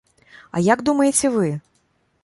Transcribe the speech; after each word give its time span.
А 0.57 0.63
як 0.69 0.81
думаеце 0.89 1.33
вы? 1.39 1.47